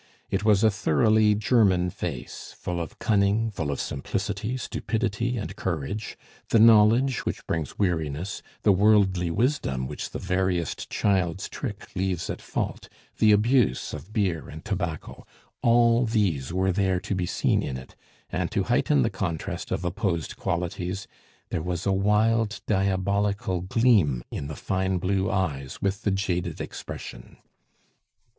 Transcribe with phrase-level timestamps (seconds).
[0.31, 6.17] It was a thoroughly German face, full of cunning, full of simplicity, stupidity, and courage;
[6.49, 12.41] the knowledge which brings weariness, the worldly wisdom which the veriest child's trick leaves at
[12.41, 15.23] fault, the abuse of beer and tobacco,
[15.61, 17.95] all these were there to be seen in it,
[18.31, 21.05] and to heighten the contrast of opposed qualities,
[21.49, 27.37] there was a wild diabolical gleam in the fine blue eyes with the jaded expression.